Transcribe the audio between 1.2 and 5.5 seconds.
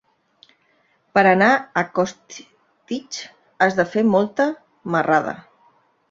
anar a Costitx has de fer molta marrada.